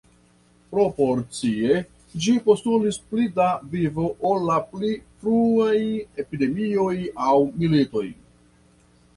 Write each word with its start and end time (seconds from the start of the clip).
Proporcie, 0.69 1.75
ĝi 2.23 2.33
postulis 2.47 2.97
pli 3.11 3.27
da 3.37 3.47
vivo 3.75 4.07
ol 4.31 4.41
la 4.47 4.57
pli 4.73 4.91
fruaj 5.21 5.77
epidemioj 6.25 6.91
aŭ 7.29 7.37
militoj. 7.63 8.07